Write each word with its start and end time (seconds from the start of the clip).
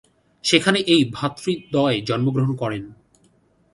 সেখানেই 0.43 0.85
এই 0.87 1.01
ভ্রাতৃদ্বয় 1.13 1.97
জন্মগ্রহণ 2.01 2.51
করেন। 2.55 2.83